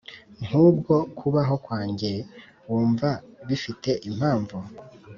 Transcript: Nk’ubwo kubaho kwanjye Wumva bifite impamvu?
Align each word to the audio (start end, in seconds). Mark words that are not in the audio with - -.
Nk’ubwo 0.45 0.95
kubaho 1.17 1.55
kwanjye 1.65 2.11
Wumva 2.67 3.09
bifite 3.47 3.91
impamvu? 4.09 4.57